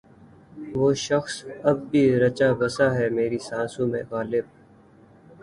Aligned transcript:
وہ 0.75 0.87
شخص 1.07 1.33
اب 1.69 1.77
بھی 1.89 2.03
رچا 2.21 2.49
بسا 2.59 2.87
ہے 2.97 3.07
میری 3.17 3.39
سانسوں 3.49 3.87
میں 3.91 4.03
غالب 4.11 4.45